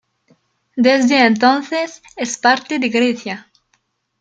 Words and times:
Desde 0.77 1.27
entonces 1.27 2.01
es 2.15 2.35
parte 2.39 2.79
de 2.79 2.89
Grecia. 2.89 3.51